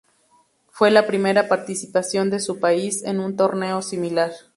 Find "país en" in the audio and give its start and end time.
2.59-3.19